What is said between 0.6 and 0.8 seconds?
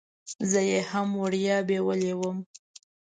یې